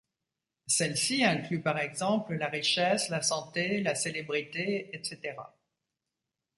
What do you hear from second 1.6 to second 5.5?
par exemple, la richesse, la santé, la célébrité, etc.